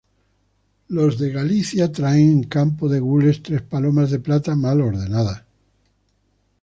[0.87, 5.43] Los de Galicia traen en campo de gules tres palomas de plata mal ordenadas.